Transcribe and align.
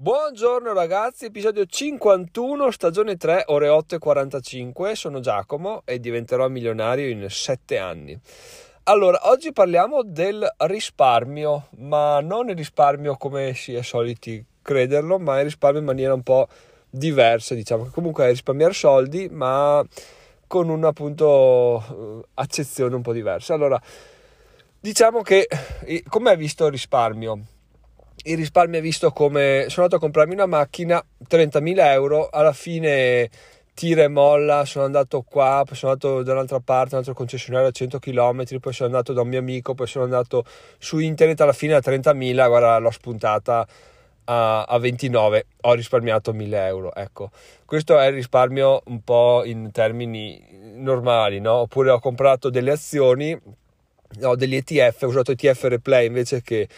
Buongiorno 0.00 0.72
ragazzi, 0.74 1.24
episodio 1.24 1.66
51, 1.66 2.70
stagione 2.70 3.16
3, 3.16 3.46
ore 3.46 3.66
8 3.66 3.96
e 3.96 3.98
45. 3.98 4.94
Sono 4.94 5.18
Giacomo 5.18 5.82
e 5.84 5.98
diventerò 5.98 6.46
milionario 6.46 7.08
in 7.08 7.26
7 7.28 7.78
anni. 7.78 8.16
Allora, 8.84 9.28
oggi 9.28 9.52
parliamo 9.52 10.04
del 10.04 10.48
risparmio, 10.58 11.66
ma 11.78 12.20
non 12.20 12.48
il 12.48 12.54
risparmio 12.54 13.16
come 13.16 13.54
si 13.54 13.74
è 13.74 13.82
soliti 13.82 14.40
crederlo, 14.62 15.18
ma 15.18 15.38
il 15.38 15.46
risparmio 15.46 15.80
in 15.80 15.86
maniera 15.86 16.14
un 16.14 16.22
po' 16.22 16.46
diversa, 16.88 17.56
diciamo 17.56 17.86
che 17.86 17.90
comunque 17.90 18.26
è 18.26 18.28
risparmiare 18.28 18.74
soldi, 18.74 19.28
ma 19.28 19.84
con 20.46 20.68
una 20.68 20.90
appunto 20.90 22.24
accezione 22.34 22.94
un 22.94 23.02
po' 23.02 23.12
diversa. 23.12 23.52
Allora, 23.52 23.82
diciamo 24.78 25.22
che 25.22 25.48
come 26.08 26.30
hai 26.30 26.36
visto 26.36 26.66
il 26.66 26.70
risparmio? 26.70 27.40
Il 28.24 28.36
risparmio 28.36 28.78
è 28.78 28.82
visto 28.82 29.10
come 29.10 29.66
sono 29.68 29.84
andato 29.84 29.96
a 29.96 29.98
comprarmi 30.00 30.34
una 30.34 30.46
macchina 30.46 31.02
30.000 31.28 31.78
euro 31.92 32.28
alla 32.30 32.52
fine 32.52 33.30
tira 33.74 34.02
e 34.02 34.08
molla 34.08 34.64
sono 34.64 34.84
andato 34.84 35.22
qua 35.22 35.62
poi 35.64 35.76
sono 35.76 35.92
andato 35.92 36.22
da 36.22 36.32
un'altra 36.32 36.58
parte 36.58 36.94
un 36.94 36.98
altro 36.98 37.14
concessionario 37.14 37.68
a 37.68 37.70
100 37.70 37.98
km 38.00 38.58
poi 38.58 38.72
sono 38.72 38.88
andato 38.88 39.12
da 39.12 39.20
un 39.20 39.28
mio 39.28 39.38
amico 39.38 39.74
poi 39.74 39.86
sono 39.86 40.04
andato 40.04 40.44
su 40.78 40.98
internet 40.98 41.40
alla 41.40 41.52
fine 41.52 41.74
a 41.74 41.78
30.000 41.78 42.48
guarda 42.48 42.78
l'ho 42.78 42.90
spuntata 42.90 43.66
a, 44.24 44.62
a 44.64 44.78
29 44.78 45.46
ho 45.62 45.74
risparmiato 45.74 46.32
1.000 46.32 46.52
euro 46.54 46.94
ecco 46.94 47.30
questo 47.64 47.98
è 48.00 48.06
il 48.08 48.14
risparmio 48.14 48.82
un 48.86 49.02
po' 49.04 49.42
in 49.44 49.70
termini 49.70 50.44
normali 50.74 51.38
no? 51.38 51.52
oppure 51.52 51.90
ho 51.90 52.00
comprato 52.00 52.50
delle 52.50 52.72
azioni 52.72 53.38
no, 54.18 54.34
degli 54.34 54.56
ETF 54.56 55.02
ho 55.02 55.06
usato 55.06 55.30
ETF 55.30 55.64
replay 55.64 56.06
invece 56.06 56.42
che 56.42 56.68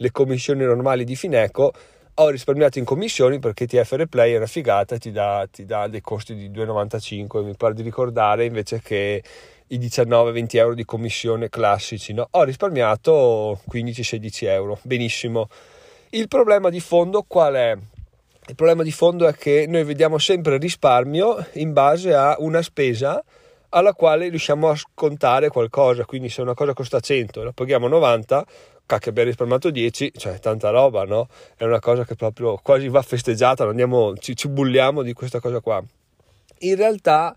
le 0.00 0.10
commissioni 0.10 0.64
normali 0.64 1.04
di 1.04 1.14
Fineco, 1.14 1.72
ho 2.14 2.28
risparmiato 2.28 2.78
in 2.78 2.84
commissioni 2.84 3.38
perché 3.38 3.66
TF 3.66 3.92
Replay 3.92 4.32
è 4.32 4.36
una 4.36 4.46
figata, 4.46 4.96
ti 4.96 5.10
dà, 5.10 5.46
ti 5.50 5.64
dà 5.64 5.88
dei 5.88 6.00
costi 6.00 6.34
di 6.34 6.50
2,95 6.50 7.44
mi 7.44 7.54
pare 7.54 7.74
di 7.74 7.82
ricordare 7.82 8.44
invece 8.46 8.80
che 8.82 9.22
i 9.68 9.78
19-20 9.78 10.56
euro 10.56 10.74
di 10.74 10.84
commissione 10.84 11.48
classici. 11.48 12.12
No? 12.12 12.26
Ho 12.32 12.42
risparmiato 12.42 13.60
15-16 13.70 14.44
euro, 14.46 14.78
benissimo. 14.82 15.48
Il 16.10 16.28
problema 16.28 16.70
di 16.70 16.80
fondo 16.80 17.24
qual 17.26 17.54
è? 17.54 17.76
Il 18.48 18.54
problema 18.54 18.82
di 18.82 18.92
fondo 18.92 19.28
è 19.28 19.34
che 19.34 19.66
noi 19.68 19.84
vediamo 19.84 20.18
sempre 20.18 20.56
risparmio 20.56 21.46
in 21.52 21.72
base 21.72 22.14
a 22.14 22.36
una 22.38 22.62
spesa 22.62 23.22
alla 23.70 23.92
quale 23.92 24.28
riusciamo 24.28 24.68
a 24.68 24.74
scontare 24.74 25.48
qualcosa, 25.48 26.04
quindi 26.04 26.28
se 26.28 26.42
una 26.42 26.54
cosa 26.54 26.72
costa 26.72 27.00
100 27.00 27.40
e 27.40 27.44
la 27.44 27.52
paghiamo 27.52 27.86
90, 27.86 28.44
cacchio 28.90 29.10
abbiamo 29.10 29.28
risparmiato 29.28 29.70
10, 29.70 30.12
cioè 30.16 30.40
tanta 30.40 30.70
roba, 30.70 31.04
no? 31.04 31.28
È 31.56 31.62
una 31.62 31.78
cosa 31.78 32.04
che 32.04 32.16
proprio 32.16 32.58
quasi 32.60 32.88
va 32.88 33.00
festeggiata, 33.02 33.62
andiamo, 33.64 34.16
ci, 34.16 34.34
ci 34.34 34.48
bulliamo 34.48 35.02
di 35.02 35.12
questa 35.12 35.38
cosa 35.38 35.60
qua. 35.60 35.80
In 36.62 36.74
realtà 36.74 37.36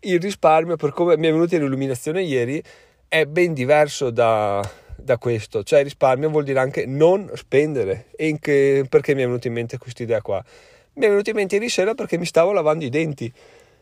il 0.00 0.18
risparmio, 0.18 0.76
per 0.76 0.92
come 0.92 1.18
mi 1.18 1.26
è 1.26 1.30
venuta 1.30 1.58
l'illuminazione 1.58 2.22
ieri, 2.22 2.62
è 3.06 3.26
ben 3.26 3.52
diverso 3.52 4.10
da, 4.10 4.66
da 4.96 5.18
questo. 5.18 5.62
Cioè 5.62 5.82
risparmio 5.82 6.30
vuol 6.30 6.44
dire 6.44 6.58
anche 6.58 6.86
non 6.86 7.30
spendere. 7.34 8.06
E 8.16 8.38
che, 8.40 8.86
perché 8.88 9.14
mi 9.14 9.22
è 9.22 9.26
venuta 9.26 9.46
in 9.46 9.52
mente 9.52 9.76
questa 9.76 10.02
idea 10.02 10.22
qua? 10.22 10.42
Mi 10.94 11.04
è 11.04 11.08
venuta 11.08 11.28
in 11.30 11.36
mente 11.36 11.56
ieri 11.56 11.68
sera 11.68 11.92
perché 11.92 12.16
mi 12.16 12.24
stavo 12.24 12.52
lavando 12.52 12.84
i 12.84 12.88
denti 12.88 13.30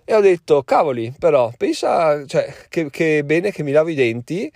e 0.05 0.15
ho 0.15 0.21
detto, 0.21 0.65
cavoli, 0.65 1.15
però, 1.17 1.53
pensa 1.57 2.27
cioè, 2.27 2.53
che, 2.69 2.91
che 2.91 3.23
bene 3.25 3.53
che 3.53 3.63
mi 3.63 3.71
lavo 3.71 3.91
i 3.91 3.95
denti 3.95 4.51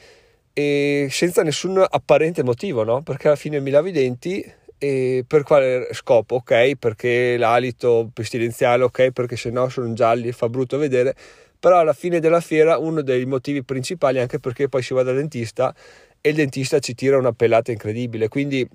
e 0.59 1.09
senza 1.11 1.43
nessun 1.43 1.85
apparente 1.87 2.43
motivo, 2.43 2.83
no? 2.83 3.03
Perché 3.03 3.27
alla 3.27 3.37
fine 3.37 3.61
mi 3.61 3.69
lavo 3.69 3.89
i 3.89 3.93
denti 3.93 4.43
e 4.79 5.23
per 5.27 5.43
quale 5.43 5.89
scopo? 5.93 6.37
Ok, 6.37 6.77
perché 6.77 7.37
l'alito 7.37 8.09
pestilenziale, 8.11 8.85
ok, 8.85 9.11
perché 9.11 9.37
se 9.37 9.51
no 9.51 9.69
sono 9.69 9.93
gialli 9.93 10.29
e 10.29 10.33
fa 10.33 10.49
brutto 10.49 10.79
vedere, 10.79 11.15
però 11.61 11.81
alla 11.81 11.93
fine 11.93 12.21
della 12.21 12.41
fiera 12.41 12.79
uno 12.79 13.03
dei 13.03 13.27
motivi 13.27 13.65
principali 13.65 14.17
è 14.17 14.23
anche 14.23 14.41
perché 14.41 14.71
poi 14.71 14.81
si 14.81 14.95
va 14.95 15.03
dal 15.03 15.17
dentista 15.17 15.75
e 16.23 16.31
il 16.31 16.37
dentista 16.37 16.79
ci 16.79 16.95
tira 16.95 17.19
una 17.19 17.33
pelata 17.33 17.71
incredibile, 17.71 18.29
quindi 18.29 18.67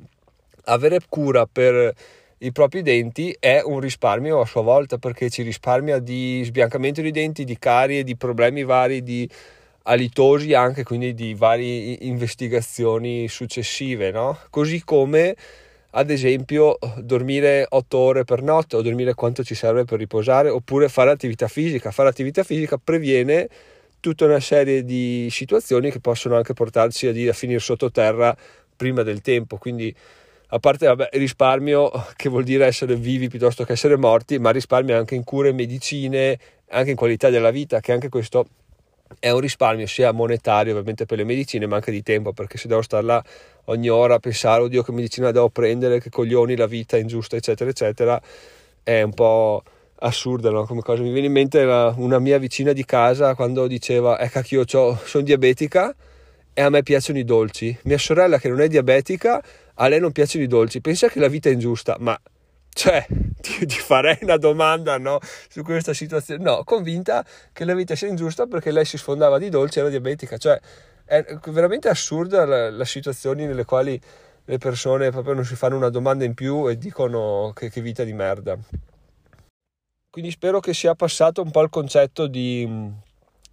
avere 0.66 1.00
cura 1.10 1.48
per 1.52 1.96
i 2.38 2.52
propri 2.52 2.84
denti 2.84 3.36
è 3.40 3.60
un 3.66 3.80
risparmio 3.80 4.40
a 4.40 4.46
sua 4.46 4.62
volta 4.62 5.00
perché 5.00 5.32
ci 5.32 5.42
risparmia 5.42 5.98
di 5.98 6.44
sbiancamento 6.46 7.02
di 7.02 7.10
denti, 7.10 7.44
di 7.44 7.58
carie, 7.58 8.04
di 8.04 8.16
problemi 8.16 8.64
vari, 8.64 9.02
di 9.02 9.28
alitosi 9.84 10.54
anche 10.54 10.84
quindi 10.84 11.14
di 11.14 11.34
varie 11.34 11.98
investigazioni 12.02 13.28
successive, 13.28 14.12
no? 14.12 14.38
Così 14.50 14.84
come 14.84 15.36
ad 15.92 16.10
esempio 16.10 16.78
dormire 16.98 17.66
8 17.68 17.98
ore 17.98 18.24
per 18.24 18.42
notte 18.42 18.78
o 18.78 18.82
dormire 18.82 19.14
quanto 19.14 19.44
ci 19.44 19.56
serve 19.56 19.84
per 19.84 20.00
riposare 20.00 20.50
oppure 20.50 20.88
fare 20.88 21.10
attività 21.10 21.48
fisica. 21.48 21.92
Fare 21.92 22.10
attività 22.10 22.44
fisica 22.44 22.78
previene 22.78 23.50
tutta 24.00 24.26
una 24.26 24.40
serie 24.40 24.84
di 24.86 25.28
situazioni 25.30 25.92
che 25.92 26.00
possono 26.00 26.36
anche 26.36 26.54
portarci 26.54 27.08
a, 27.08 27.30
a 27.30 27.34
finire 27.34 27.60
sottoterra 27.60 28.36
prima 28.76 29.04
del 29.04 29.22
tempo. 29.22 29.58
Quindi 29.58 29.94
a 30.54 30.60
parte 30.60 30.88
vabbè, 30.88 31.10
risparmio 31.14 31.92
che 32.16 32.30
vuol 32.30 32.44
dire 32.44 32.66
essere 32.66 32.96
vivi 32.96 33.28
piuttosto 33.28 33.64
che 33.64 33.74
essere 33.74 33.98
morti, 33.98 34.40
ma 34.40 34.52
risparmio 34.52 34.98
anche 34.98 35.16
in 35.16 35.24
cure, 35.24 35.52
medicine, 35.52 36.38
anche 36.70 36.92
in 36.92 36.96
qualità 36.96 37.30
della 37.30 37.52
vita, 37.52 37.80
che 37.80 37.92
anche 37.92 38.10
questo 38.10 38.48
è 39.20 39.30
un 39.30 39.40
risparmio 39.40 39.88
sia 39.88 40.12
monetario 40.12 40.72
ovviamente 40.72 41.06
per 41.06 41.18
le 41.18 41.24
medicine 41.24 41.66
ma 41.68 41.76
anche 41.76 41.92
di 41.92 42.04
tempo 42.04 42.34
perché 42.34 42.58
se 42.58 42.68
devo 42.68 42.82
stare 42.82 43.04
là 43.04 43.24
ogni 43.66 43.90
ora 43.90 44.16
a 44.16 44.20
pensare 44.20 44.62
oddio 44.64 44.84
che 44.84 44.92
medicina 44.92 45.32
devo 45.32 45.50
prendere 45.50 46.00
che 46.00 46.10
coglioni 46.10 46.56
la 46.56 46.68
vita 46.68 46.98
è 46.98 47.00
ingiusta 47.00 47.36
eccetera 47.36 47.70
eccetera 47.70 48.22
è 48.84 49.02
un 49.02 49.14
po' 49.14 49.64
assurda 50.02 50.50
no? 50.50 50.66
come 50.66 50.82
cosa. 50.82 51.02
Mi 51.02 51.12
viene 51.12 51.28
in 51.28 51.34
mente 51.34 51.64
la, 51.64 51.94
una 51.98 52.20
mia 52.20 52.38
vicina 52.38 52.74
di 52.74 52.86
casa 52.86 53.36
quando 53.36 53.68
diceva 53.68 54.18
eh 54.20 54.30
cacchio 54.30 54.64
sono 54.68 55.24
diabetica 55.24 55.94
e 56.54 56.62
a 56.62 56.70
me 56.70 56.84
piacciono 56.84 57.20
i 57.20 57.24
dolci. 57.24 57.76
Mia 57.84 57.98
sorella 57.98 58.38
che 58.38 58.50
non 58.50 58.62
è 58.62 58.68
diabetica 58.68 59.44
a 59.76 59.88
lei 59.88 60.00
non 60.00 60.12
piacciono 60.12 60.44
i 60.44 60.48
dolci. 60.48 60.82
Pensa 60.82 61.08
che 61.08 61.20
la 61.20 61.28
vita 61.28 61.50
è 61.50 61.54
ingiusta 61.54 61.98
ma 62.00 62.20
cioè, 62.74 63.06
ti, 63.42 63.66
ti, 63.66 63.80
farei 63.80 64.18
una 64.22 64.38
domanda 64.38 64.98
no, 64.98 65.20
su 65.50 65.64
questa 65.64 65.94
situazione. 65.94 66.44
No, 66.44 66.64
convinta 66.64 67.26
che 67.52 67.66
la 67.66 67.74
vita 67.74 67.96
sia 67.96 68.08
ingiusta 68.08 68.46
perché 68.46 68.72
lei 68.72 68.86
si 68.86 68.98
sfondava 68.98 69.38
di 69.38 69.50
dolce 69.50 69.80
e 69.80 69.82
era 69.82 69.90
diabetica. 69.90 70.38
Cioè, 70.38 70.60
è 71.04 71.26
veramente 71.48 71.90
assurda 71.90 72.46
la, 72.46 72.70
la 72.70 72.86
situazione 72.86 73.46
nelle 73.46 73.66
quali 73.66 74.00
le 74.46 74.58
persone 74.58 75.12
proprio 75.12 75.34
non 75.34 75.46
si 75.46 75.56
fanno 75.56 75.76
una 75.76 75.90
domanda 75.90 76.24
in 76.24 76.34
più 76.34 76.70
e 76.70 76.78
dicono 76.78 77.52
che, 77.54 77.70
che 77.70 77.82
vita 77.82 78.04
di 78.04 78.14
merda. 78.14 78.58
Quindi 80.10 80.32
spero 80.32 80.60
che 80.60 80.74
sia 80.74 80.94
passato 80.94 81.42
un 81.42 81.52
po' 81.52 81.62
il 81.62 81.70
concetto 81.70 82.28
di, 82.28 82.68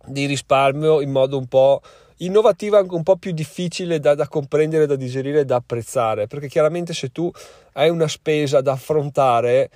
di 0.06 0.26
risparmio 0.26 1.00
in 1.00 1.10
modo 1.10 1.38
un 1.38 1.46
po' 1.46 1.80
innovativa 2.18 2.78
anche 2.78 2.94
un 2.94 3.02
po' 3.02 3.16
più 3.16 3.32
difficile 3.32 4.00
da, 4.00 4.14
da, 4.14 4.28
comprendere, 4.28 4.86
da 4.86 4.96
digerire 4.96 5.44
da 5.44 5.56
apprezzare, 5.56 6.26
perché 6.26 6.48
chiaramente 6.48 6.94
se 6.94 7.10
tu 7.10 7.30
hai 7.74 7.90
una 7.90 8.08
spesa 8.08 8.60
da 8.60 8.72
affrontare 8.72 9.70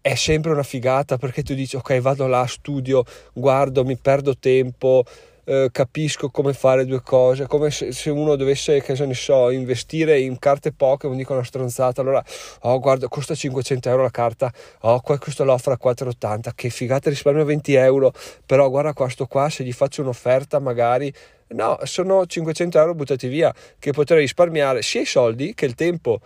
è 0.00 0.14
sempre 0.14 0.52
una 0.52 0.62
figata 0.62 1.18
perché 1.18 1.42
tu 1.42 1.54
dici 1.54 1.76
ok 1.76 1.98
vado 2.00 2.26
là, 2.26 2.46
studio, 2.46 3.04
guardo, 3.32 3.84
mi 3.84 3.96
perdo 3.96 4.36
tempo, 4.38 5.04
eh, 5.44 5.70
capisco 5.72 6.28
come 6.28 6.52
fare 6.52 6.84
due 6.84 7.00
cose, 7.00 7.46
come 7.46 7.70
se, 7.70 7.90
se, 7.92 8.10
uno 8.10 8.36
dovesse, 8.36 8.82
che 8.82 8.94
ne 9.04 9.14
so, 9.14 9.50
investire 9.50 10.20
in 10.20 10.38
carte 10.38 10.72
Pokémon, 10.72 11.16
dico 11.16 11.32
una 11.32 11.42
stronzata, 11.42 12.02
allora, 12.02 12.22
oh 12.62 12.78
guarda, 12.78 13.08
costa 13.08 13.34
500 13.34 13.88
euro 13.88 14.02
la 14.02 14.10
carta, 14.10 14.52
oh 14.80 15.00
questo 15.00 15.44
lo 15.44 15.54
offre 15.54 15.72
a 15.72 15.78
4,80, 15.82 16.50
che 16.54 16.68
figata, 16.68 17.08
risparmio 17.08 17.46
20 17.46 17.74
euro, 17.74 18.12
però 18.44 18.68
guarda 18.68 18.92
questo 18.92 19.26
qua, 19.26 19.48
se 19.48 19.64
gli 19.64 19.72
faccio 19.72 20.02
un'offerta 20.02 20.58
magari 20.58 21.12
No, 21.50 21.78
sono 21.84 22.26
500 22.26 22.78
euro 22.78 22.94
buttati 22.94 23.26
via 23.26 23.54
che 23.78 23.92
potrei 23.92 24.20
risparmiare 24.20 24.82
sia 24.82 25.00
i 25.00 25.06
soldi 25.06 25.54
che 25.54 25.64
il 25.64 25.74
tempo 25.74 26.20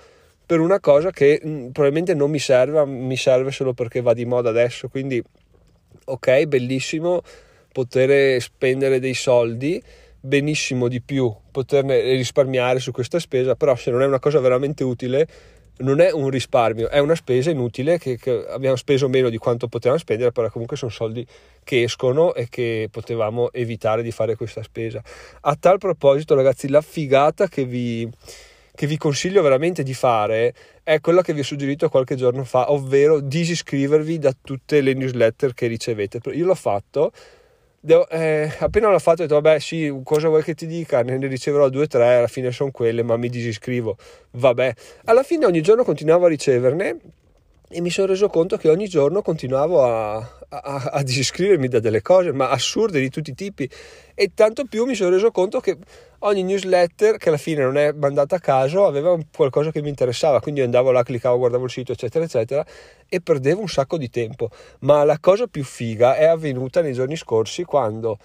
per 0.45 0.59
una 0.61 0.81
cosa 0.81 1.11
che 1.11 1.41
mh, 1.43 1.49
mm, 1.49 1.69
probabilmente 1.71 2.15
non 2.15 2.31
mi 2.31 2.39
serve, 2.39 2.85
mi 2.85 3.17
serve 3.17 3.53
solo 3.53 3.73
perché 3.73 4.01
va 4.01 4.13
di 4.13 4.25
moda 4.25 4.51
adesso. 4.51 4.89
Quindi, 4.89 5.23
ok, 6.05 6.45
bellissimo 6.45 7.23
poter 7.73 8.41
spendere 8.43 8.99
dei 8.99 9.15
soldi, 9.15 9.83
benissimo 10.21 10.89
di 10.89 11.01
più 11.01 11.35
poterne 11.51 12.01
risparmiare 12.13 12.81
su 12.81 12.93
questa 12.93 13.19
spesa, 13.19 13.55
però 13.55 13.75
se 13.77 13.91
non 13.91 14.03
è 14.03 14.07
una 14.07 14.19
cosa 14.19 14.41
veramente 14.41 14.85
utile, 14.85 15.27
non 15.79 16.01
è 16.01 16.13
un 16.13 16.29
risparmio, 16.29 16.89
è 16.89 16.99
una 16.99 17.15
spesa 17.15 17.51
inutile 17.51 17.99
che, 17.99 18.17
che, 18.17 18.47
abbiamo 18.49 18.77
speso 18.77 19.09
meno 19.09 19.29
di 19.29 19.39
quanto 19.39 19.69
potevamo 19.69 19.99
spendere, 19.99 20.33
però 20.33 20.51
comunque 20.51 20.77
sono 20.77 20.91
soldi 20.91 21.27
che 21.65 21.83
escono 21.83 22.35
e 22.35 22.49
che 22.49 22.89
potevamo 22.91 23.51
evitare 23.53 24.03
di 24.03 24.11
fare 24.11 24.37
questa 24.37 24.63
spesa. 24.63 25.03
A 25.41 25.57
tal 25.57 25.79
proposito, 25.79 26.35
ragazzi, 26.35 26.69
la 26.69 26.83
figata 26.83 27.49
che 27.49 27.65
vi, 27.65 28.09
che 28.75 28.87
vi 28.87 28.97
consiglio 28.97 29.43
veramente 29.43 29.83
di 29.83 29.95
fare 29.95 30.55
è 30.83 31.01
quella 31.01 31.23
che 31.23 31.33
vi 31.33 31.41
ho 31.41 31.45
suggerito 31.45 31.89
qualche 31.89 32.17
giorno 32.17 32.45
fa, 32.45 32.71
ovvero 32.71 33.21
disiscrivervi 33.21 34.19
da 34.19 34.35
tutte 34.41 34.81
le 34.81 34.95
newsletter 34.95 35.55
che 35.55 35.67
ricevete. 35.67 36.21
Io 36.33 36.45
l'ho 36.45 36.55
fatto 36.55 37.13
Devo, 37.85 38.09
eh, 38.11 38.49
appena 38.61 38.91
l'ho 38.91 38.99
fatto 39.01 39.23
ho 39.23 39.27
detto 39.27 39.41
vabbè 39.41 39.59
sì 39.59 39.93
cosa 40.05 40.29
vuoi 40.29 40.45
che 40.45 40.55
ti 40.55 40.69
dica? 40.69 41.03
Ne, 41.03 41.17
riceverò 41.27 41.69
due 41.69 41.83
o 41.83 41.87
tre 41.89 42.15
alla 42.19 42.29
fine 42.29 42.53
sono 42.53 42.71
quelle 42.71 43.03
ma 43.03 43.17
mi 43.17 43.29
disiscrivo 43.29 43.97
vabbè. 44.31 44.75
Alla 45.07 45.25
fine 45.25 45.47
ogni 45.47 45.63
giorno 45.63 45.83
continuavo 45.83 46.27
a 46.27 46.29
riceverne 46.29 46.97
e 47.73 47.81
mi 47.81 47.91
sono 47.91 48.09
reso 48.09 48.29
conto 48.29 48.59
che 48.59 48.69
ogni 48.69 48.87
giorno 48.87 49.23
continuavo 49.23 49.83
a, 49.83 50.17
a, 50.17 50.91
a, 50.93 51.03
disiscrivermi 51.03 51.69
da 51.69 51.81
delle 51.81 52.03
cose, 52.03 52.31
ma 52.33 52.51
assurde 52.51 53.01
di 53.01 53.09
tutti 53.09 53.31
i 53.31 53.35
tipi. 53.35 53.69
E 54.15 54.33
tanto 54.35 54.67
più 54.67 54.85
mi 54.85 54.95
sono 54.95 55.11
reso 55.11 55.31
conto 55.31 55.61
che 55.61 55.79
ogni 56.21 56.43
newsletter, 56.43 57.17
che 57.17 57.29
alla 57.29 57.39
fine 57.39 57.63
non 57.63 57.79
è 57.79 57.93
mandata 57.93 58.37
a 58.37 58.41
caso, 58.41 58.85
aveva 58.85 59.19
qualcosa 59.35 59.71
che 59.71 59.81
mi 59.81 59.89
interessava. 59.89 60.41
Quindi 60.41 60.61
andavo 60.61 60.91
là, 60.91 61.03
cliccavo, 61.03 61.39
guardavo 61.39 61.65
il 61.65 61.71
sito, 61.71 61.93
eccetera, 61.93 62.25
eccetera, 62.25 62.65
e 63.09 63.21
perdevo 63.21 63.63
un 63.63 63.69
sacco 63.69 63.97
di 63.97 64.11
tempo. 64.11 64.51
Ma 64.81 65.03
la 65.05 65.19
cosa 65.19 65.47
più 65.47 65.65
figa 65.65 66.17
è 66.17 66.25
avvenuta 66.25 66.83
nei 66.83 66.93
giorni 66.93 67.17
scorsi 67.17 67.65
quando 67.65 68.19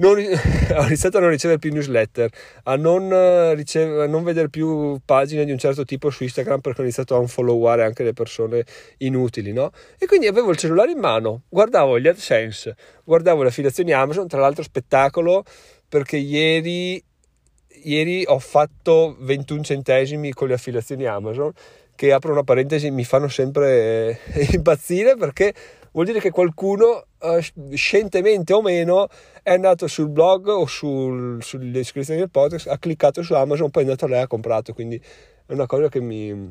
non, 0.00 0.16
ho 0.76 0.86
iniziato 0.86 1.18
a 1.18 1.20
non 1.20 1.30
ricevere 1.30 1.58
più 1.58 1.72
newsletter, 1.72 2.30
a 2.64 2.76
non, 2.76 3.12
eh, 3.12 3.54
riceve, 3.54 4.02
a 4.02 4.06
non, 4.06 4.24
vedere 4.24 4.48
più 4.48 4.98
pagine 5.04 5.44
di 5.44 5.52
un 5.52 5.58
certo 5.58 5.84
tipo 5.84 6.10
su 6.10 6.24
Instagram 6.24 6.60
perché 6.60 6.80
ho 6.80 6.84
iniziato 6.84 7.14
a 7.14 7.18
unfolloware 7.18 7.84
anche 7.84 8.02
le 8.02 8.12
persone 8.12 8.64
inutili, 8.98 9.52
no? 9.52 9.70
E 9.98 10.06
quindi 10.06 10.26
avevo 10.26 10.50
il 10.50 10.56
cellulare 10.56 10.90
in 10.90 10.98
mano, 10.98 11.42
guardavo 11.48 11.98
gli 11.98 12.08
AdSense, 12.08 12.74
guardavo 13.04 13.42
le 13.42 13.48
affiliazioni 13.48 13.92
Amazon, 13.92 14.26
tra 14.26 14.40
l'altro 14.40 14.62
spettacolo 14.62 15.44
perché 15.88 16.16
ieri, 16.16 17.02
ieri 17.84 18.24
ho 18.26 18.38
fatto 18.38 19.16
21 19.20 19.62
centesimi 19.62 20.32
con 20.32 20.48
le 20.48 20.54
affiliazioni 20.54 21.04
Amazon 21.06 21.52
che 22.00 22.12
apro 22.12 22.32
una 22.32 22.44
parentesi 22.44 22.90
mi 22.90 23.04
fanno 23.04 23.28
sempre 23.28 24.20
impazzire 24.52 25.16
perché 25.16 25.52
vuol 25.92 26.06
dire 26.06 26.20
che 26.20 26.30
qualcuno 26.30 27.06
uh, 27.18 27.40
scientemente 27.74 28.52
o 28.52 28.62
meno 28.62 29.08
è 29.42 29.52
andato 29.52 29.86
sul 29.86 30.08
blog 30.08 30.48
o 30.48 30.66
sul, 30.66 31.42
sulle 31.42 31.78
iscrizioni 31.80 32.20
del 32.20 32.30
podcast, 32.30 32.68
ha 32.68 32.78
cliccato 32.78 33.22
su 33.22 33.34
Amazon, 33.34 33.70
poi 33.70 33.82
è 33.82 33.86
andato 33.86 34.06
là 34.06 34.18
e 34.18 34.20
ha 34.20 34.26
comprato, 34.26 34.72
quindi 34.72 34.96
è 34.96 35.52
una 35.52 35.66
cosa 35.66 35.88
che 35.88 36.00
mi... 36.00 36.50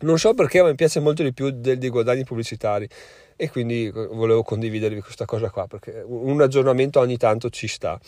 Non 0.00 0.18
so 0.18 0.34
perché, 0.34 0.62
ma 0.62 0.68
mi 0.68 0.74
piace 0.74 0.98
molto 0.98 1.22
di 1.22 1.32
più 1.32 1.50
del, 1.50 1.78
dei 1.78 1.88
guadagni 1.88 2.24
pubblicitari 2.24 2.88
e 3.36 3.50
quindi 3.50 3.88
volevo 3.90 4.42
condividervi 4.42 5.00
questa 5.00 5.26
cosa 5.26 5.50
qua 5.50 5.66
perché 5.66 6.02
un 6.04 6.40
aggiornamento 6.40 6.98
ogni 6.98 7.16
tanto 7.16 7.50
ci 7.50 7.68
sta. 7.68 8.00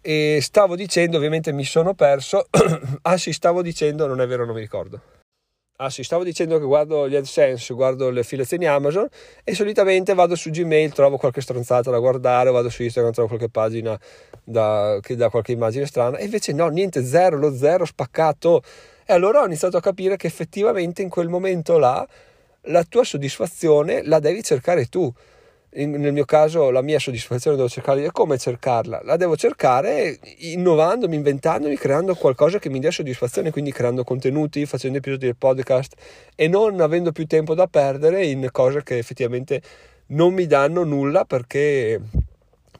E 0.00 0.38
stavo 0.40 0.76
dicendo, 0.76 1.16
ovviamente 1.16 1.52
mi 1.52 1.64
sono 1.64 1.94
perso, 1.94 2.46
ah 3.02 3.16
sì, 3.18 3.32
stavo 3.32 3.60
dicendo, 3.60 4.06
non 4.06 4.20
è 4.20 4.26
vero, 4.26 4.46
non 4.46 4.54
mi 4.54 4.60
ricordo. 4.60 5.00
Ah 5.78 5.90
sì, 5.90 6.02
stavo 6.02 6.24
dicendo 6.24 6.58
che 6.58 6.64
guardo 6.64 7.06
gli 7.06 7.16
AdSense, 7.16 7.74
guardo 7.74 8.08
le 8.08 8.20
affiliazioni 8.20 8.64
Amazon 8.64 9.06
e 9.44 9.54
solitamente 9.54 10.14
vado 10.14 10.34
su 10.34 10.48
Gmail, 10.48 10.90
trovo 10.94 11.18
qualche 11.18 11.42
stronzata 11.42 11.90
da 11.90 11.98
guardare, 11.98 12.50
vado 12.50 12.70
su 12.70 12.82
Instagram, 12.82 13.12
trovo 13.12 13.28
qualche 13.28 13.50
pagina 13.50 13.98
da, 14.42 14.98
che 15.02 15.16
dà 15.16 15.28
qualche 15.28 15.52
immagine 15.52 15.84
strana 15.84 16.16
e 16.16 16.24
invece 16.24 16.54
no, 16.54 16.68
niente, 16.68 17.04
zero, 17.04 17.36
lo 17.36 17.54
zero 17.54 17.84
spaccato. 17.84 18.62
E 19.04 19.12
allora 19.12 19.42
ho 19.42 19.44
iniziato 19.44 19.76
a 19.76 19.82
capire 19.82 20.16
che 20.16 20.26
effettivamente 20.26 21.02
in 21.02 21.10
quel 21.10 21.28
momento 21.28 21.76
là 21.76 22.08
la 22.68 22.84
tua 22.84 23.04
soddisfazione 23.04 24.02
la 24.02 24.18
devi 24.18 24.42
cercare 24.42 24.86
tu 24.86 25.12
in, 25.74 25.90
nel 25.92 26.12
mio 26.12 26.24
caso 26.24 26.70
la 26.70 26.80
mia 26.80 26.98
soddisfazione 26.98 27.56
devo 27.56 27.68
cercare 27.68 28.00
di 28.00 28.10
come 28.10 28.38
cercarla? 28.38 29.02
La 29.04 29.16
devo 29.16 29.36
cercare 29.36 30.18
innovandomi, 30.38 31.16
inventandomi, 31.16 31.76
creando 31.76 32.14
qualcosa 32.14 32.58
che 32.58 32.70
mi 32.70 32.78
dia 32.78 32.90
soddisfazione, 32.90 33.50
quindi 33.50 33.72
creando 33.72 34.04
contenuti, 34.04 34.64
facendo 34.66 34.98
episodi 34.98 35.26
del 35.26 35.36
podcast 35.36 35.94
e 36.34 36.48
non 36.48 36.80
avendo 36.80 37.12
più 37.12 37.26
tempo 37.26 37.54
da 37.54 37.66
perdere 37.66 38.24
in 38.26 38.48
cose 38.52 38.82
che 38.82 38.98
effettivamente 38.98 39.60
non 40.08 40.32
mi 40.32 40.46
danno 40.46 40.84
nulla 40.84 41.24
perché, 41.24 42.00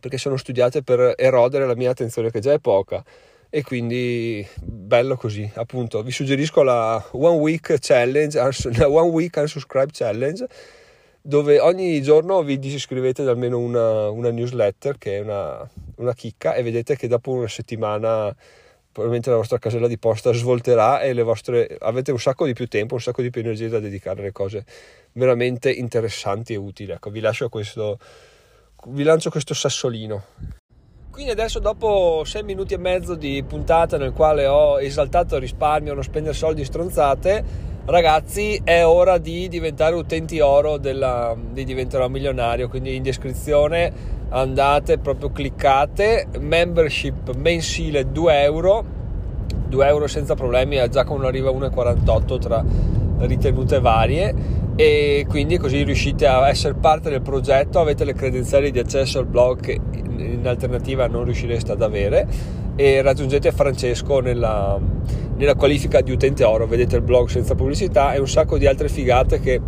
perché 0.00 0.16
sono 0.16 0.36
studiate 0.36 0.82
per 0.82 1.14
erodere 1.16 1.66
la 1.66 1.74
mia 1.74 1.90
attenzione 1.90 2.30
che 2.30 2.40
già 2.40 2.52
è 2.52 2.58
poca 2.58 3.04
e 3.48 3.62
quindi 3.62 4.46
bello 4.60 5.16
così 5.16 5.48
appunto 5.54 6.02
vi 6.02 6.10
suggerisco 6.10 6.62
la 6.62 7.02
one 7.12 7.38
week 7.38 7.76
challenge 7.78 8.36
la 8.76 8.88
one 8.88 9.10
week 9.10 9.36
unsubscribe 9.36 9.92
challenge 9.92 10.46
dove 11.26 11.58
ogni 11.58 12.00
giorno 12.02 12.40
vi 12.44 12.56
disiscrivete 12.56 13.24
da 13.24 13.32
almeno 13.32 13.58
una, 13.58 14.08
una 14.10 14.30
newsletter 14.30 14.96
che 14.96 15.16
è 15.16 15.20
una, 15.20 15.68
una, 15.96 16.14
chicca 16.14 16.54
e 16.54 16.62
vedete 16.62 16.94
che 16.94 17.08
dopo 17.08 17.32
una 17.32 17.48
settimana 17.48 18.32
probabilmente 18.92 19.30
la 19.30 19.36
vostra 19.36 19.58
casella 19.58 19.88
di 19.88 19.98
posta 19.98 20.32
svolterà 20.32 21.00
e 21.00 21.20
vostre, 21.22 21.76
avete 21.80 22.12
un 22.12 22.20
sacco 22.20 22.46
di 22.46 22.52
più 22.52 22.68
tempo, 22.68 22.94
un 22.94 23.00
sacco 23.00 23.22
di 23.22 23.30
più 23.30 23.40
energia 23.40 23.68
da 23.68 23.80
dedicare 23.80 24.20
alle 24.20 24.30
cose 24.30 24.64
veramente 25.14 25.70
interessanti 25.70 26.52
e 26.52 26.56
utili. 26.56 26.92
Ecco, 26.92 27.10
vi 27.10 27.20
lascio 27.20 27.48
questo, 27.48 27.98
vi 28.86 29.02
lancio 29.02 29.28
questo 29.28 29.52
sassolino. 29.52 30.24
Quindi 31.10 31.32
adesso 31.32 31.58
dopo 31.58 32.22
6 32.24 32.42
minuti 32.44 32.74
e 32.74 32.78
mezzo 32.78 33.16
di 33.16 33.42
puntata 33.42 33.98
nel 33.98 34.12
quale 34.12 34.46
ho 34.46 34.80
esaltato 34.80 35.34
il 35.34 35.40
risparmio, 35.40 35.92
non 35.92 36.04
spendere 36.04 36.34
soldi 36.34 36.64
stronzate, 36.64 37.74
ragazzi 37.86 38.60
è 38.62 38.84
ora 38.84 39.18
di 39.18 39.48
diventare 39.48 39.94
utenti 39.94 40.40
oro 40.40 40.76
della, 40.76 41.36
di 41.52 41.64
diventerò 41.64 42.08
milionario 42.08 42.68
quindi 42.68 42.94
in 42.94 43.02
descrizione 43.02 44.14
andate 44.28 44.98
proprio 44.98 45.30
cliccate 45.30 46.26
membership 46.38 47.34
mensile 47.36 48.10
2 48.10 48.42
euro 48.42 48.84
2 49.68 49.86
euro 49.86 50.06
senza 50.06 50.34
problemi 50.34 50.82
già 50.90 51.04
con 51.04 51.24
arriva 51.24 51.50
1,48 51.50 52.38
tra 52.38 52.64
ritenute 53.18 53.80
varie. 53.80 54.64
E 54.76 55.24
quindi 55.28 55.56
così 55.56 55.82
riuscite 55.82 56.26
a 56.26 56.48
essere 56.48 56.74
parte 56.74 57.08
del 57.08 57.22
progetto 57.22 57.80
avete 57.80 58.04
le 58.04 58.12
credenziali 58.12 58.70
di 58.70 58.78
accesso 58.78 59.18
al 59.18 59.26
blog 59.26 59.60
che 59.60 59.80
in 60.18 60.42
alternativa 60.46 61.06
non 61.06 61.24
riuscireste 61.24 61.72
ad 61.72 61.80
avere 61.80 62.26
e 62.76 63.02
raggiungete 63.02 63.50
Francesco 63.50 64.20
nella 64.20 64.78
nella 65.36 65.54
qualifica 65.54 66.00
di 66.00 66.10
utente 66.10 66.44
oro, 66.44 66.66
vedete 66.66 66.96
il 66.96 67.02
blog 67.02 67.28
senza 67.28 67.54
pubblicità 67.54 68.14
e 68.14 68.18
un 68.18 68.28
sacco 68.28 68.58
di 68.58 68.66
altre 68.66 68.88
figate 68.88 69.38
che 69.38 69.60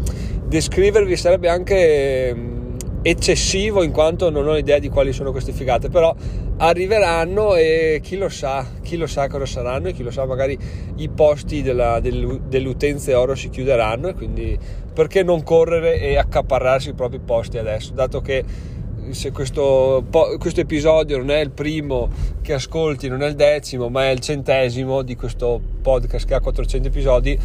descrivervi 0.46 1.16
sarebbe 1.16 1.48
anche 1.48 2.34
mm, 2.34 2.76
eccessivo 3.02 3.82
in 3.82 3.92
quanto 3.92 4.30
non 4.30 4.48
ho 4.48 4.56
idea 4.56 4.78
di 4.78 4.88
quali 4.88 5.12
sono 5.12 5.30
queste 5.30 5.52
figate, 5.52 5.90
però 5.90 6.14
arriveranno 6.56 7.54
e 7.54 8.00
chi 8.02 8.16
lo 8.16 8.28
sa, 8.28 8.66
chi 8.82 8.96
lo 8.96 9.06
sa 9.06 9.28
cosa 9.28 9.46
saranno 9.46 9.88
e 9.88 9.92
chi 9.92 10.02
lo 10.02 10.10
sa 10.10 10.24
magari 10.24 10.58
i 10.96 11.08
posti 11.08 11.62
della, 11.62 12.00
del, 12.00 12.40
delle 12.48 12.68
utenze 12.68 13.14
oro 13.14 13.34
si 13.34 13.50
chiuderanno 13.50 14.08
e 14.08 14.14
quindi 14.14 14.58
perché 14.92 15.22
non 15.22 15.42
correre 15.42 16.00
e 16.00 16.16
accaparrarsi 16.16 16.88
i 16.88 16.94
propri 16.94 17.20
posti 17.20 17.58
adesso, 17.58 17.92
dato 17.92 18.20
che 18.20 18.42
se 19.12 19.30
questo, 19.30 20.04
questo, 20.38 20.60
episodio 20.60 21.18
non 21.18 21.30
è 21.30 21.40
il 21.40 21.50
primo 21.50 22.08
che 22.42 22.54
ascolti, 22.54 23.08
non 23.08 23.22
è 23.22 23.26
il 23.28 23.34
decimo, 23.34 23.88
ma 23.88 24.04
è 24.04 24.10
il 24.10 24.20
centesimo 24.20 25.02
di 25.02 25.16
questo 25.16 25.60
podcast 25.82 26.26
che 26.26 26.34
ha 26.34 26.40
400 26.40 26.88
episodi, 26.88 27.38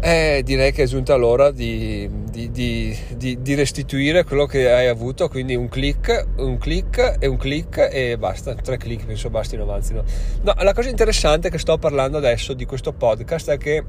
eh, 0.00 0.42
direi 0.44 0.72
che 0.72 0.84
è 0.84 0.86
giunta 0.86 1.16
l'ora 1.16 1.50
di, 1.50 2.08
di, 2.30 2.50
di, 2.50 3.38
di, 3.40 3.54
restituire 3.54 4.24
quello 4.24 4.46
che 4.46 4.70
hai 4.70 4.86
avuto. 4.86 5.28
Quindi 5.28 5.56
un 5.56 5.68
click, 5.68 6.26
un 6.36 6.56
click 6.58 7.16
e 7.18 7.26
un 7.26 7.36
click 7.36 7.88
e 7.90 8.16
basta. 8.16 8.54
Tre 8.54 8.76
click 8.76 9.06
penso 9.06 9.28
bastino, 9.28 9.64
avanzino. 9.64 10.04
No, 10.42 10.54
la 10.58 10.72
cosa 10.72 10.88
interessante 10.88 11.50
che 11.50 11.58
sto 11.58 11.78
parlando 11.78 12.18
adesso 12.18 12.54
di 12.54 12.64
questo 12.64 12.92
podcast 12.92 13.50
è 13.50 13.56
che 13.56 13.84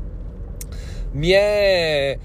mi 1.12 1.30
è 1.30 2.18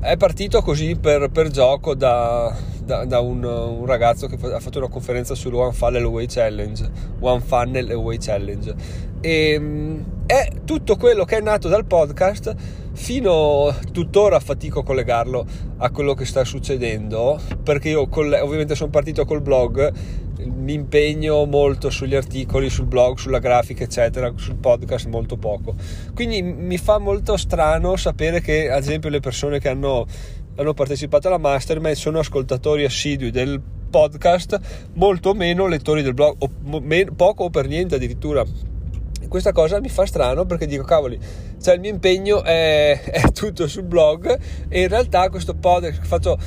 è 0.00 0.16
partito 0.16 0.62
così 0.62 0.96
per, 0.96 1.28
per 1.30 1.50
gioco 1.50 1.94
da, 1.94 2.54
da, 2.88 3.04
da 3.04 3.20
un, 3.20 3.44
un, 3.44 3.84
ragazzo 3.84 4.26
che 4.28 4.38
ha 4.46 4.60
fatto 4.60 4.78
una 4.78 4.88
conferenza 4.88 5.34
sul 5.34 5.52
One 5.52 5.72
Funnel 5.72 6.04
Away 6.04 6.24
Challenge. 6.26 6.90
One 7.20 7.40
Funnel 7.40 7.90
Away 7.90 8.16
Challenge. 8.16 8.74
E 9.20 9.50
ehm, 9.52 10.04
è 10.24 10.48
tutto 10.64 10.96
quello 10.96 11.24
che 11.24 11.36
è 11.36 11.40
nato 11.42 11.68
dal 11.68 11.84
podcast. 11.84 12.54
Fino 12.94 13.76
tuttora 13.92 14.40
fatico 14.40 14.80
a 14.80 14.84
collegarlo 14.84 15.46
a 15.76 15.90
quello 15.90 16.14
che 16.14 16.24
sta 16.24 16.42
succedendo 16.44 17.38
perché 17.62 17.90
io 17.90 18.08
ovviamente 18.10 18.74
sono 18.74 18.90
partito 18.90 19.26
col 19.26 19.42
blog. 19.42 19.92
Mi 20.38 20.72
impegno 20.72 21.44
molto 21.44 21.90
sugli 21.90 22.14
articoli, 22.14 22.70
sul 22.70 22.86
blog, 22.86 23.18
sulla 23.18 23.38
grafica, 23.38 23.84
eccetera, 23.84 24.32
sul 24.36 24.56
podcast 24.56 25.08
molto 25.08 25.36
poco. 25.36 25.74
Quindi 26.14 26.40
mi 26.42 26.78
fa 26.78 26.98
molto 26.98 27.36
strano 27.36 27.96
sapere 27.96 28.40
che, 28.40 28.70
ad 28.70 28.80
esempio, 28.80 29.10
le 29.10 29.20
persone 29.20 29.58
che 29.58 29.68
hanno, 29.68 30.06
hanno 30.58 30.74
partecipato 30.74 31.28
alla 31.28 31.38
mastermind 31.38 31.94
sono 31.94 32.18
ascoltatori 32.18 32.84
assidui 32.84 33.30
del 33.30 33.60
podcast, 33.90 34.58
molto 34.94 35.32
meno 35.32 35.66
lettori 35.66 36.02
del 36.02 36.14
blog, 36.14 36.34
o 36.38 36.80
meno, 36.80 37.12
poco 37.14 37.44
o 37.44 37.50
per 37.50 37.68
niente 37.68 37.94
addirittura. 37.94 38.44
Questa 39.28 39.52
cosa 39.52 39.80
mi 39.80 39.88
fa 39.88 40.04
strano 40.04 40.46
perché 40.46 40.66
dico, 40.66 40.82
cavoli, 40.82 41.18
cioè 41.62 41.74
il 41.74 41.80
mio 41.80 41.90
impegno 41.90 42.42
è, 42.42 43.00
è 43.06 43.30
tutto 43.30 43.68
sul 43.68 43.84
blog 43.84 44.38
e 44.68 44.82
in 44.82 44.88
realtà 44.88 45.30
questo 45.30 45.54
podcast 45.54 46.00
che 46.00 46.06
faccio 46.06 46.38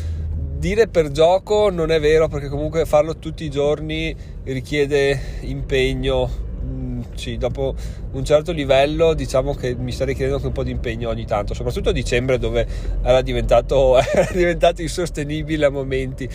dire 0.58 0.88
per 0.88 1.10
gioco 1.12 1.70
non 1.70 1.90
è 1.90 2.00
vero 2.00 2.28
perché 2.28 2.50
comunque 2.50 2.86
farlo 2.86 3.18
tutti 3.18 3.46
i 3.46 3.50
giorni 3.50 4.16
richiede 4.44 5.20
impegno 5.42 6.51
sì, 7.22 7.38
dopo 7.38 7.76
un 8.14 8.26
certo 8.26 8.52
livello 8.52 9.14
diciamo 9.14 9.54
che 9.54 9.76
mi 9.76 9.92
sta 9.92 10.06
richiedendo 10.06 10.38
anche 10.38 10.48
un 10.48 10.54
po' 10.54 10.64
di 10.64 10.72
impegno 10.72 11.10
ogni 11.10 11.26
tanto, 11.26 11.54
soprattutto 11.54 11.90
a 11.90 11.92
dicembre 11.92 12.40
dove 12.40 12.66
era 13.04 13.22
diventato, 13.22 14.00
era 14.02 14.28
diventato 14.32 14.82
insostenibile 14.82 15.66
a 15.66 15.70
momenti. 15.70 16.28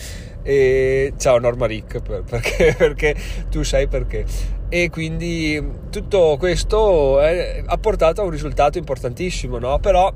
E 0.45 1.13
ciao 1.19 1.41
Norma 1.41 1.67
Rick, 1.67 2.01
perché, 2.23 2.73
perché 2.79 3.17
tu 3.51 3.65
sai 3.65 3.89
perché. 3.89 4.25
E 4.69 4.89
quindi 4.91 5.61
tutto 5.91 6.37
questo 6.39 7.19
è, 7.21 7.65
ha 7.67 7.79
portato 7.79 8.21
a 8.21 8.25
un 8.25 8.31
risultato 8.31 8.79
importantissimo, 8.79 9.59
no? 9.59 9.81
Però 9.81 10.13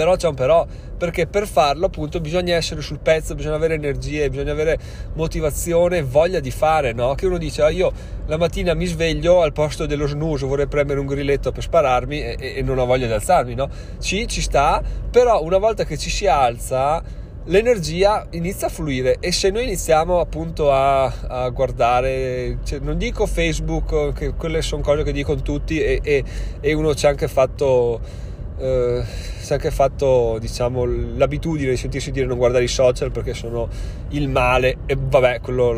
Però 0.00 0.16
c'è 0.16 0.28
un 0.28 0.34
però, 0.34 0.66
perché 0.96 1.26
per 1.26 1.46
farlo 1.46 1.84
appunto 1.84 2.22
bisogna 2.22 2.54
essere 2.54 2.80
sul 2.80 3.00
pezzo, 3.00 3.34
bisogna 3.34 3.56
avere 3.56 3.74
energie, 3.74 4.30
bisogna 4.30 4.52
avere 4.52 4.78
motivazione, 5.12 6.02
voglia 6.02 6.40
di 6.40 6.50
fare, 6.50 6.94
no? 6.94 7.14
Che 7.14 7.26
uno 7.26 7.36
dice, 7.36 7.60
ah, 7.60 7.68
io 7.68 7.92
la 8.24 8.38
mattina 8.38 8.72
mi 8.72 8.86
sveglio 8.86 9.42
al 9.42 9.52
posto 9.52 9.84
dello 9.84 10.06
snooze, 10.06 10.46
vorrei 10.46 10.68
premere 10.68 11.00
un 11.00 11.04
grilletto 11.04 11.52
per 11.52 11.62
spararmi 11.62 12.18
e, 12.18 12.54
e 12.56 12.62
non 12.62 12.78
ho 12.78 12.86
voglia 12.86 13.06
di 13.08 13.12
alzarmi, 13.12 13.54
no? 13.54 13.68
Sì, 13.98 14.26
ci 14.26 14.40
sta, 14.40 14.82
però 15.10 15.42
una 15.42 15.58
volta 15.58 15.84
che 15.84 15.98
ci 15.98 16.08
si 16.08 16.26
alza 16.26 17.02
l'energia 17.44 18.26
inizia 18.30 18.68
a 18.68 18.70
fluire 18.70 19.18
e 19.20 19.32
se 19.32 19.50
noi 19.50 19.64
iniziamo 19.64 20.18
appunto 20.18 20.72
a, 20.72 21.04
a 21.04 21.48
guardare, 21.50 22.60
cioè, 22.64 22.78
non 22.78 22.96
dico 22.96 23.26
Facebook, 23.26 24.14
che 24.14 24.32
quelle 24.32 24.62
sono 24.62 24.80
cose 24.80 25.02
che 25.02 25.12
dicono 25.12 25.42
tutti 25.42 25.78
e, 25.78 26.00
e, 26.02 26.24
e 26.58 26.72
uno 26.72 26.94
ci 26.94 27.04
ha 27.04 27.10
anche 27.10 27.28
fatto... 27.28 28.28
Eh, 28.60 29.02
si 29.40 29.52
è 29.52 29.54
anche 29.54 29.70
fatto 29.70 30.36
diciamo 30.38 30.84
l'abitudine 30.84 31.70
di 31.70 31.76
sentirsi 31.78 32.10
dire 32.10 32.26
non 32.26 32.36
guardare 32.36 32.64
i 32.64 32.68
social 32.68 33.10
perché 33.10 33.32
sono 33.32 33.68
il 34.10 34.28
male 34.28 34.78
e 34.84 34.98
vabbè 35.00 35.40
quello 35.40 35.72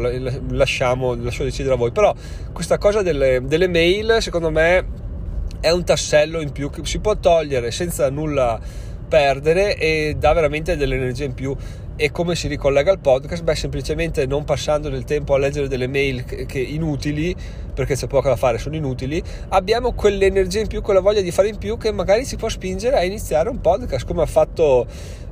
lasciamo 0.50 1.14
lascio 1.14 1.44
decidere 1.44 1.74
a 1.74 1.78
voi 1.78 1.92
però 1.92 2.12
questa 2.52 2.78
cosa 2.78 3.02
delle, 3.02 3.40
delle 3.44 3.68
mail 3.68 4.16
secondo 4.18 4.50
me 4.50 4.84
è 5.60 5.70
un 5.70 5.84
tassello 5.84 6.40
in 6.40 6.50
più 6.50 6.70
che 6.70 6.84
si 6.84 6.98
può 6.98 7.16
togliere 7.16 7.70
senza 7.70 8.10
nulla 8.10 8.58
perdere 9.12 9.76
e 9.76 10.16
dà 10.18 10.32
veramente 10.32 10.74
dell'energia 10.74 11.24
in 11.24 11.34
più. 11.34 11.54
E 12.02 12.10
come 12.10 12.34
si 12.34 12.48
ricollega 12.48 12.90
al 12.90 12.98
podcast? 12.98 13.44
Beh, 13.44 13.54
semplicemente 13.54 14.26
non 14.26 14.42
passando 14.42 14.88
del 14.88 15.04
tempo 15.04 15.34
a 15.34 15.38
leggere 15.38 15.68
delle 15.68 15.86
mail 15.86 16.24
che, 16.24 16.46
che 16.46 16.58
inutili, 16.58 17.32
perché 17.72 17.94
c'è 17.94 18.08
poco 18.08 18.28
da 18.28 18.34
fare, 18.34 18.58
sono 18.58 18.74
inutili, 18.74 19.22
abbiamo 19.50 19.92
quell'energia 19.92 20.58
in 20.58 20.66
più, 20.66 20.82
quella 20.82 20.98
voglia 20.98 21.20
di 21.20 21.30
fare 21.30 21.46
in 21.46 21.58
più 21.58 21.78
che 21.78 21.92
magari 21.92 22.26
ci 22.26 22.34
può 22.34 22.48
spingere 22.48 22.96
a 22.96 23.04
iniziare 23.04 23.50
un 23.50 23.60
podcast, 23.60 24.04
come 24.04 24.22
ha 24.22 24.26
fatto 24.26 24.84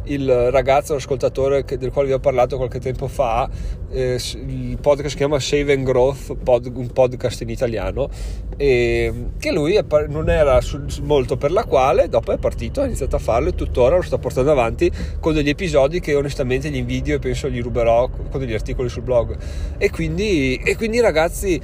il 0.05 0.51
ragazzo, 0.51 0.95
l'ascoltatore 0.95 1.65
del 1.65 1.91
quale 1.91 2.09
vi 2.09 2.15
ho 2.15 2.19
parlato 2.19 2.57
qualche 2.57 2.81
tempo 2.81 3.07
fa, 3.07 3.49
eh, 3.91 4.19
il 4.35 4.79
podcast 4.81 5.11
si 5.11 5.17
chiama 5.17 5.39
Save 5.39 5.75
and 5.75 5.85
Growth, 5.85 6.37
pod, 6.37 6.71
un 6.75 6.91
podcast 6.93 7.41
in 7.43 7.51
italiano, 7.51 8.09
e 8.57 9.13
che 9.39 9.53
lui 9.53 9.79
non 10.09 10.31
era 10.31 10.61
su, 10.61 10.81
molto 11.03 11.37
per 11.37 11.53
la 11.53 11.65
quale, 11.65 12.09
dopo 12.09 12.33
è 12.33 12.39
partito, 12.39 12.81
ha 12.81 12.87
iniziato 12.87 13.17
a 13.17 13.19
farlo 13.19 13.51
e 13.51 13.55
tuttora 13.55 13.97
lo 13.97 14.03
sta 14.03 14.19
portando 14.19 14.51
avanti 14.51 14.91
con 15.21 15.35
degli 15.35 15.49
episodi 15.49 16.01
che 16.01 16.15
onestamente 16.15 16.71
gli 16.71 16.77
invidio 16.77 17.17
e 17.17 17.19
penso 17.19 17.49
gli 17.49 17.63
ruberò 17.63 18.09
con 18.09 18.41
degli 18.41 18.55
articoli 18.55 18.89
sul 18.89 19.03
blog. 19.03 19.37
E 19.79 19.91
quindi, 19.91 20.57
e 20.57 20.77
quindi 20.77 21.01
ragazzi, 21.01 21.61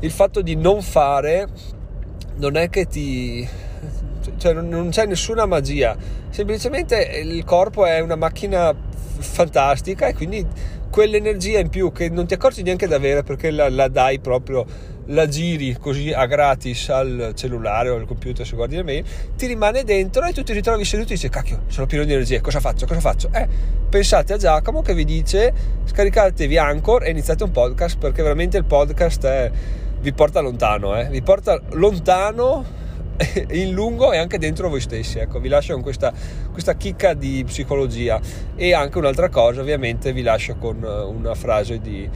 il 0.00 0.10
fatto 0.10 0.42
di 0.42 0.54
non 0.54 0.80
fare 0.82 1.48
non 2.36 2.56
è 2.56 2.70
che 2.70 2.86
ti 2.86 3.46
cioè 4.36 4.52
non, 4.52 4.88
c'è 4.90 5.06
nessuna 5.06 5.46
magia, 5.46 5.96
semplicemente 6.30 7.00
il 7.22 7.44
corpo 7.44 7.86
è 7.86 8.00
una 8.00 8.16
macchina 8.16 8.74
fantastica 9.18 10.06
e 10.08 10.14
quindi 10.14 10.46
quell'energia 10.90 11.60
in 11.60 11.68
più 11.68 11.92
che 11.92 12.08
non 12.08 12.26
ti 12.26 12.34
accorgi 12.34 12.62
neanche 12.62 12.86
di 12.86 12.94
avere 12.94 13.22
perché 13.22 13.50
la, 13.50 13.68
la, 13.68 13.88
dai 13.88 14.18
proprio, 14.18 14.66
la 15.06 15.28
giri 15.28 15.76
così 15.78 16.12
a 16.12 16.26
gratis 16.26 16.88
al 16.88 17.32
cellulare 17.34 17.88
o 17.90 17.96
al 17.96 18.06
computer 18.06 18.44
se 18.44 18.56
guardi 18.56 18.76
le 18.76 18.82
mail, 18.82 19.04
ti 19.36 19.46
rimane 19.46 19.84
dentro 19.84 20.24
e 20.24 20.32
tu 20.32 20.42
ti 20.42 20.52
ritrovi 20.52 20.84
seduto 20.84 21.12
e 21.12 21.14
dici 21.14 21.28
cacchio 21.28 21.62
sono 21.68 21.86
pieno 21.86 22.04
di 22.04 22.12
energia, 22.12 22.40
cosa 22.40 22.60
faccio, 22.60 22.86
cosa 22.86 23.00
faccio? 23.00 23.30
Eh, 23.32 23.46
pensate 23.88 24.32
a 24.32 24.36
Giacomo 24.36 24.82
che 24.82 24.94
vi 24.94 25.04
dice 25.04 25.52
scaricatevi 25.84 26.58
Anchor 26.58 27.04
e 27.04 27.10
iniziate 27.10 27.44
un 27.44 27.52
podcast 27.52 27.96
perché 27.98 28.22
veramente 28.22 28.56
il 28.56 28.64
podcast 28.64 29.24
è, 29.26 29.50
vi 30.00 30.12
porta 30.12 30.40
lontano, 30.40 30.98
eh? 30.98 31.08
vi 31.08 31.22
porta 31.22 31.60
lontano 31.70 32.78
in 33.50 33.72
lungo 33.72 34.12
e 34.12 34.18
anche 34.18 34.38
dentro 34.38 34.68
voi 34.68 34.80
stessi. 34.80 35.18
Ecco, 35.18 35.40
vi 35.40 35.48
lascio 35.48 35.74
con 35.74 35.82
questa, 35.82 36.12
questa 36.50 36.74
chicca 36.74 37.14
di 37.14 37.42
psicologia 37.44 38.20
e 38.56 38.72
anche 38.74 38.98
un'altra 38.98 39.28
cosa, 39.28 39.60
ovviamente, 39.60 40.12
vi 40.12 40.22
lascio 40.22 40.56
con 40.56 40.82
eh, 40.82 41.02
una 41.02 41.34
frase 41.34 41.80
di 41.80 42.08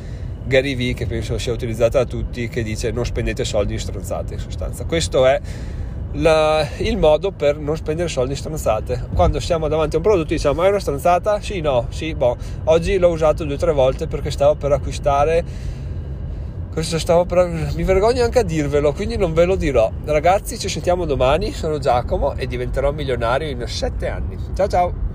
Gary 0.46 0.74
Vee 0.74 0.94
che 0.94 1.06
penso 1.06 1.38
sia 1.38 1.52
utilizzata 1.52 1.98
da 1.98 2.04
tutti, 2.04 2.48
che 2.48 2.62
dice 2.62 2.90
non 2.90 3.04
spendete 3.04 3.44
soldi 3.44 3.74
in 3.74 3.78
stronzate 3.78 4.34
in 4.34 4.40
sostanza. 4.40 4.84
Questo 4.84 5.26
è 5.26 5.40
la, 6.12 6.66
il 6.78 6.96
modo 6.96 7.32
per 7.32 7.58
non 7.58 7.76
spendere 7.76 8.08
soldi 8.08 8.32
in 8.32 8.38
stronzate. 8.38 9.08
Quando 9.14 9.40
siamo 9.40 9.68
davanti 9.68 9.96
a 9.96 9.98
un 9.98 10.04
prodotto 10.04 10.28
diciamo 10.28 10.62
è 10.62 10.68
una 10.68 10.80
stronzata? 10.80 11.40
Sì, 11.40 11.60
no, 11.60 11.86
sì, 11.90 12.14
boh. 12.14 12.36
Oggi 12.64 12.98
l'ho 12.98 13.08
usato 13.08 13.44
due 13.44 13.54
o 13.54 13.58
tre 13.58 13.72
volte 13.72 14.06
perché 14.06 14.30
stavo 14.30 14.54
per 14.54 14.72
acquistare 14.72 15.82
questo 16.74 16.98
stavo 16.98 17.24
per... 17.24 17.48
mi 17.74 17.84
vergogno 17.84 18.24
anche 18.24 18.40
a 18.40 18.42
dirvelo, 18.42 18.92
quindi 18.92 19.16
non 19.16 19.32
ve 19.32 19.44
lo 19.44 19.54
dirò. 19.54 19.90
Ragazzi, 20.04 20.58
ci 20.58 20.68
sentiamo 20.68 21.06
domani. 21.06 21.52
Sono 21.52 21.78
Giacomo 21.78 22.34
e 22.34 22.48
diventerò 22.48 22.90
milionario 22.90 23.48
in 23.48 23.64
7 23.64 24.08
anni. 24.08 24.36
Ciao 24.54 24.66
ciao! 24.66 25.13